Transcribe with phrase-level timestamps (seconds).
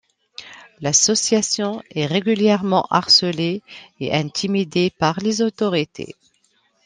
[0.79, 3.61] L'association est régulièrement harcelée
[3.99, 6.15] et intimidée par les autorités.